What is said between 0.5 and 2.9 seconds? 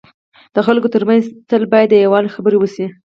د خلکو ترمنځ تل باید د یووالي خبري وسي.